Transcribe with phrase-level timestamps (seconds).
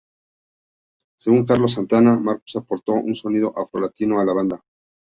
[1.19, 4.63] Según Carlos Santana, Marcus aporto un sonido afro-latino a la banda.